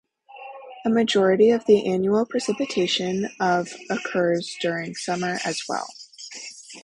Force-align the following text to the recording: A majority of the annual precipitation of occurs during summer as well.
A 0.83 0.89
majority 0.89 1.51
of 1.51 1.65
the 1.67 1.85
annual 1.85 2.25
precipitation 2.25 3.29
of 3.39 3.69
occurs 3.87 4.55
during 4.59 4.95
summer 4.95 5.37
as 5.45 5.61
well. 5.69 5.85